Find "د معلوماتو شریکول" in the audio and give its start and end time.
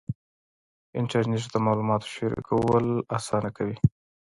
1.51-2.85